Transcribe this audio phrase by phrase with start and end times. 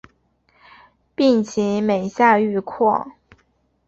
[1.13, 3.11] 病情每下愈况